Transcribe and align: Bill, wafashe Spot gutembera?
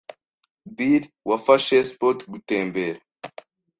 Bill, 0.77 1.03
wafashe 1.29 1.75
Spot 1.91 2.17
gutembera? 2.31 2.99